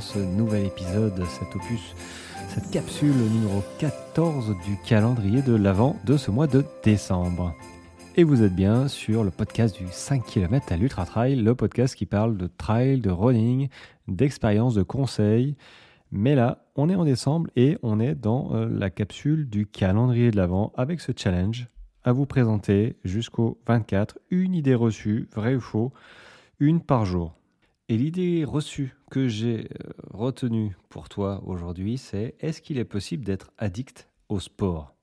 [0.00, 1.94] ce nouvel épisode, cet opus,
[2.48, 7.54] cette capsule numéro 14 du calendrier de l'Avent de ce mois de décembre.
[8.16, 11.94] Et vous êtes bien sur le podcast du 5 km à l'Ultra Trail, le podcast
[11.94, 13.68] qui parle de trail, de running,
[14.08, 15.56] d'expérience, de conseils.
[16.10, 20.30] Mais là, on est en décembre et on est dans euh, la capsule du calendrier
[20.30, 21.68] de l'Avent avec ce challenge
[22.04, 25.92] à vous présenter jusqu'au 24 une idée reçue, vraie ou faux,
[26.60, 27.34] une par jour.
[27.88, 33.24] Et l'idée reçue que j'ai euh, retenue pour toi aujourd'hui, c'est est-ce qu'il est possible
[33.24, 34.96] d'être addict au sport?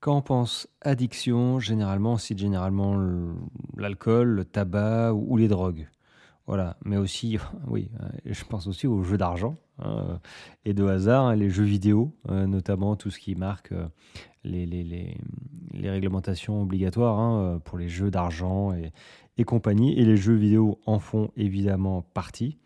[0.00, 2.98] Quand on pense addiction, généralement, on généralement
[3.76, 5.88] l'alcool, le tabac ou les drogues?
[6.48, 10.20] Voilà, mais aussi, oui, euh, je pense aussi aux jeux d'argent hein,
[10.64, 13.72] et de hasard, hein, les jeux vidéo, euh, notamment tout ce qui marque
[14.44, 15.16] les, les, les,
[15.72, 18.92] les réglementations obligatoires hein, pour les jeux d'argent et,
[19.38, 19.98] et compagnie.
[19.98, 22.58] Et les jeux vidéo en font évidemment partie.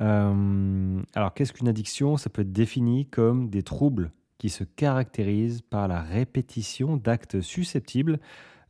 [0.00, 2.16] Euh, alors, qu'est-ce qu'une addiction?
[2.16, 8.18] Ça peut être défini comme des troubles qui se caractérisent par la répétition d'actes susceptibles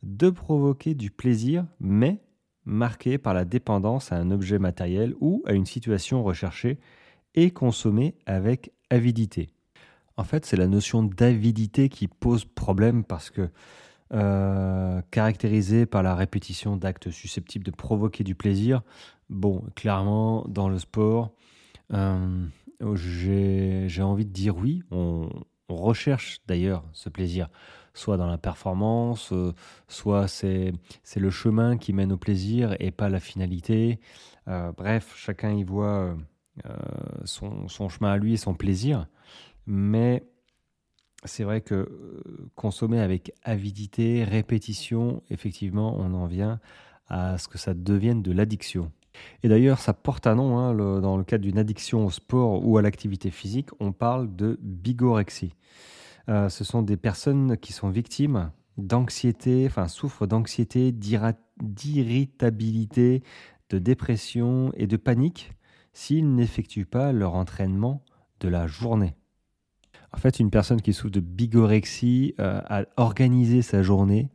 [0.03, 2.19] de provoquer du plaisir, mais
[2.65, 6.77] marqués par la dépendance à un objet matériel ou à une situation recherchée
[7.35, 9.49] et consommée avec avidité.
[10.17, 13.49] En fait, c'est la notion d'avidité qui pose problème parce que
[14.13, 18.83] euh, caractérisé par la répétition d'actes susceptibles de provoquer du plaisir.
[19.29, 21.31] Bon, clairement, dans le sport,
[21.93, 22.45] euh,
[22.93, 24.83] j'ai envie de dire oui.
[24.91, 25.29] On,
[25.69, 27.49] recherche d'ailleurs ce plaisir,
[27.95, 29.53] soit dans la performance, euh,
[29.87, 30.73] soit c'est
[31.15, 33.99] le chemin qui mène au plaisir et pas la finalité.
[34.77, 36.15] bref, chacun y voit
[37.25, 39.07] son, son, chemin à lui et son plaisir.
[39.65, 40.23] Mais
[41.25, 46.59] c'est vrai que euh, consommer avec avidité, répétition, effectivement, on en vient
[47.07, 48.91] à ce que ça devienne de l'addiction.
[49.43, 52.77] Et d'ailleurs, ça porte un nom, hein, dans le cadre d'une addiction au sport ou
[52.77, 55.53] à l'activité physique, on parle de bigorexie.
[56.29, 63.21] Euh, ce sont des personnes qui sont victimes d'anxiété, enfin souffrent d'anxiété, d'irritabilité,
[63.69, 65.51] de dépression et de panique
[65.93, 68.03] s'ils n'effectuent pas leur entraînement
[68.39, 69.15] de la journée.
[70.11, 74.29] En fait, une personne qui souffre de bigorexie euh, a organisé sa journée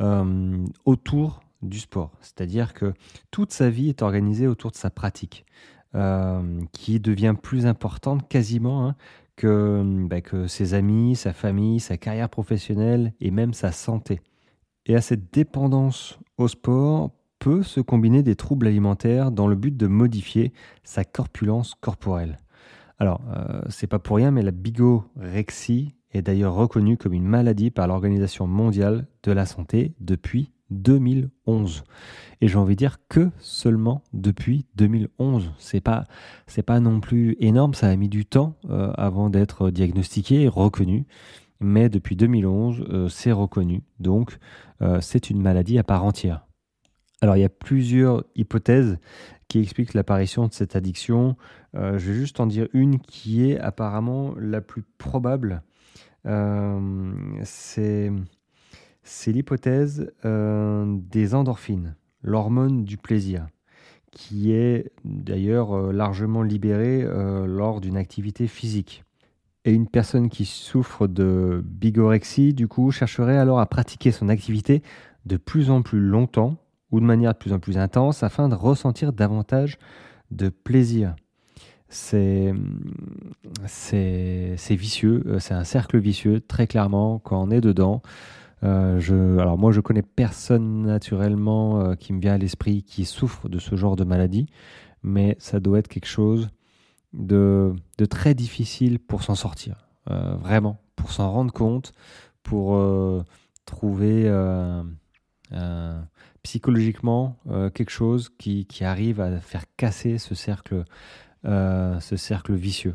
[0.00, 2.12] euh, autour du sport.
[2.20, 2.92] C'est-à-dire que
[3.30, 5.46] toute sa vie est organisée autour de sa pratique,
[5.94, 8.96] euh, qui devient plus importante quasiment hein,
[9.42, 14.20] bah, que ses amis, sa famille, sa carrière professionnelle et même sa santé.
[14.86, 17.10] Et à cette dépendance au sport
[17.42, 20.52] peut se combiner des troubles alimentaires dans le but de modifier
[20.84, 22.38] sa corpulence corporelle.
[23.00, 27.72] Alors, euh, c'est pas pour rien, mais la bigorexie est d'ailleurs reconnue comme une maladie
[27.72, 31.82] par l'Organisation mondiale de la santé depuis 2011.
[32.42, 35.50] Et j'ai envie de dire que seulement depuis 2011.
[35.58, 36.04] C'est pas,
[36.46, 40.48] c'est pas non plus énorme, ça a mis du temps euh, avant d'être diagnostiqué et
[40.48, 41.06] reconnu.
[41.58, 43.82] Mais depuis 2011, euh, c'est reconnu.
[43.98, 44.38] Donc,
[45.00, 46.44] c'est une maladie à part entière.
[47.22, 48.98] Alors, il y a plusieurs hypothèses
[49.46, 51.36] qui expliquent l'apparition de cette addiction.
[51.76, 55.62] Euh, je vais juste en dire une qui est apparemment la plus probable.
[56.26, 57.12] Euh,
[57.44, 58.10] c'est
[59.28, 63.46] l'hypothèse euh, des endorphines, l'hormone du plaisir,
[64.10, 67.06] qui est d'ailleurs largement libérée
[67.46, 69.04] lors d'une activité physique.
[69.64, 74.82] Et une personne qui souffre de bigorexie, du coup, chercherait alors à pratiquer son activité
[75.24, 76.61] de plus en plus longtemps
[76.92, 79.78] ou de manière de plus en plus intense afin de ressentir davantage
[80.30, 81.16] de plaisir.
[81.88, 82.54] C'est
[84.70, 88.00] vicieux, euh, c'est un cercle vicieux, très clairement, quand on est dedans.
[88.62, 93.04] Euh, je, alors moi, je connais personne naturellement euh, qui me vient à l'esprit qui
[93.04, 94.46] souffre de ce genre de maladie,
[95.02, 96.48] mais ça doit être quelque chose
[97.12, 101.92] de, de très difficile pour s'en sortir, vraiment, pour s'en rendre compte,
[102.42, 102.80] pour
[103.66, 104.30] trouver
[106.42, 110.84] psychologiquement euh, quelque chose qui, arrive à faire casser ce cercle,
[111.44, 112.94] euh, ce cercle vicieux.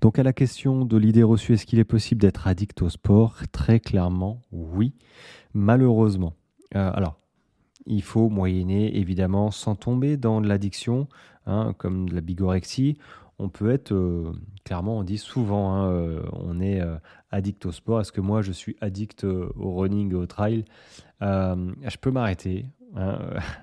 [0.00, 3.36] Donc à la question de l'idée reçue, est-ce qu'il est possible d'être addict au sport?
[3.52, 4.94] Très clairement, oui.
[5.54, 6.34] Malheureusement.
[6.74, 7.20] Euh, alors,
[7.86, 11.08] il faut moyenner, évidemment, sans tomber dans l'addiction,
[11.46, 12.98] hein, comme la bigorexie.
[13.42, 13.94] On peut être,
[14.64, 16.82] clairement, on dit souvent, hein, on est
[17.30, 18.00] addict au sport.
[18.02, 20.64] Est-ce que moi, je suis addict au running au trail?
[21.22, 22.66] Euh, je peux m'arrêter.
[22.96, 23.18] Hein.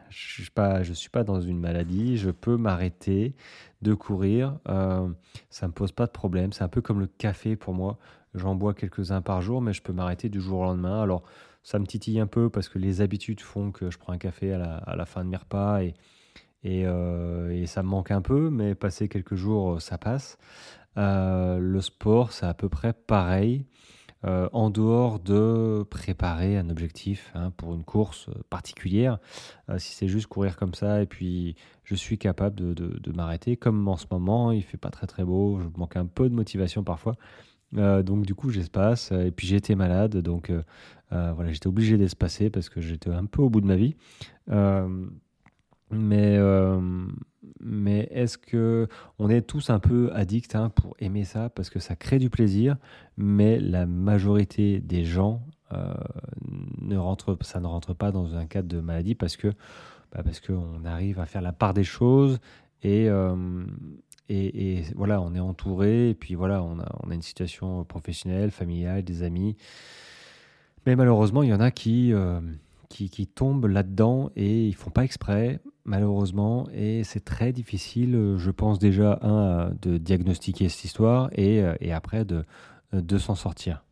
[0.10, 2.18] Je ne suis, pas dans une maladie.
[2.18, 3.36] Je peux m'arrêter
[3.82, 4.58] de courir.
[4.70, 5.08] Euh,
[5.50, 6.54] ça ne me pose pas de problème.
[6.54, 7.98] C'est un peu comme le café pour moi.
[8.34, 11.02] J'en bois quelques-uns par jour, mais je peux m'arrêter du jour au lendemain.
[11.02, 11.24] Alors,
[11.64, 14.54] ça me titille un peu parce que les habitudes font que je prends un café
[14.54, 15.82] à la, fin de mes repas
[16.68, 20.38] et, et, ça me manque un peu, mais passer quelques jours, ça passe.
[20.96, 23.66] le sport, c'est à peu près pareil.
[24.26, 29.20] Euh, en dehors de préparer un objectif hein, pour une course euh, particulière.
[29.70, 33.88] Euh, si c'est juste courir comme ça et puis je suis capable de, m'arrêter, comme
[33.88, 36.84] en ce moment, il fait pas très très beau, je manque un peu de motivation
[36.84, 37.16] parfois.
[37.72, 40.52] donc du coup j'espace et puis j'étais malade donc
[41.12, 43.96] voilà j'étais obligé d'espacer parce que j'étais un peu au bout de ma vie
[45.92, 46.38] mais
[47.60, 48.88] mais est-ce que
[49.20, 52.30] on est tous un peu addicts hein, pour aimer ça parce que ça crée du
[52.30, 52.78] plaisir,
[53.18, 55.42] mais la majorité des gens
[55.74, 55.94] euh,
[56.82, 59.50] ne rentre, ça ne rentre pas dans un cadre de maladie parce que
[60.12, 62.40] bah parce qu'on arrive à faire la part des choses
[62.84, 63.66] et, euh,
[64.30, 67.84] et, et, voilà, on est entouré et puis voilà, on a, on a une situation
[67.84, 69.58] professionnelle, familiale, des amis.
[70.86, 72.40] Mais malheureusement, il y en a qui euh,
[72.90, 76.68] qui, qui tombent là-dedans et ils font pas exprès, malheureusement.
[76.74, 82.26] Et c'est très difficile, je pense déjà, un, de diagnostiquer cette histoire et, et après
[82.26, 82.44] de,
[82.94, 83.87] de s'en sortir.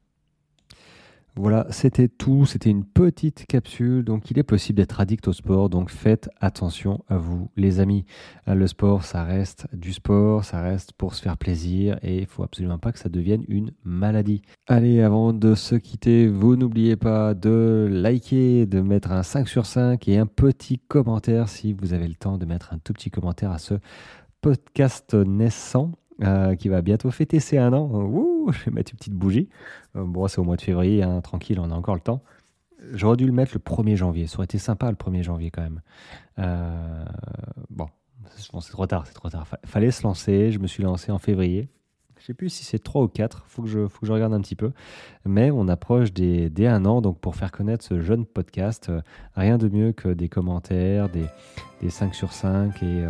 [1.37, 2.45] Voilà, c'était tout.
[2.45, 4.05] C'était une petite capsule.
[4.05, 5.69] Donc, il est possible d'être addict au sport.
[5.69, 8.05] Donc, faites attention à vous, les amis.
[8.47, 10.45] Le sport, ça reste du sport.
[10.45, 11.99] Ça reste pour se faire plaisir.
[12.03, 14.43] Et il faut absolument pas que ça devienne une maladie.
[14.67, 19.65] Allez, avant de se quitter, vous n'oubliez pas de liker, de mettre un 5 sur
[19.65, 23.11] 5 et un petit commentaire si vous avez le temps de mettre un tout petit
[23.11, 23.73] commentaire à ce
[24.41, 25.91] podcast naissant.
[26.23, 27.89] Euh, qui va bientôt fêter ses un an.
[28.51, 29.50] je vais mettre une petite bougie.
[29.95, 32.21] Euh, bon, c'est au mois de février, hein, tranquille, on a encore le temps.
[32.94, 34.27] J'aurais dû le mettre le 1er janvier.
[34.27, 35.81] Ça aurait été sympa le 1er janvier quand même.
[36.39, 37.06] Euh,
[37.69, 37.88] bon,
[38.36, 39.47] c'est trop tard, c'est trop tard.
[39.65, 40.51] Fallait se lancer.
[40.51, 41.69] Je me suis lancé en février.
[42.19, 44.33] Je sais plus si c'est 3 ou 4, faut que je faut que je regarde
[44.33, 44.71] un petit peu.
[45.25, 49.01] Mais on approche des, des 1 an, donc pour faire connaître ce jeune podcast, euh,
[49.36, 51.25] rien de mieux que des commentaires, des,
[51.81, 53.03] des 5 sur 5 et,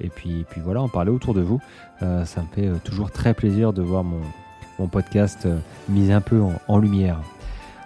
[0.00, 1.60] et puis, puis voilà, en parler autour de vous.
[2.00, 4.20] Ça me fait toujours très plaisir de voir mon,
[4.82, 5.46] mon podcast
[5.88, 7.20] mis un peu en, lumière.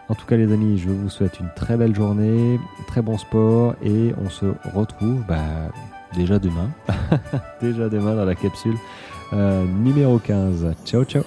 [0.09, 3.75] En tout cas les amis, je vous souhaite une très belle journée, très bon sport
[3.85, 5.37] et on se retrouve bah,
[6.15, 6.71] déjà demain.
[7.61, 8.77] déjà demain dans la capsule
[9.35, 10.75] euh, numéro 15.
[10.87, 11.23] Ciao, ciao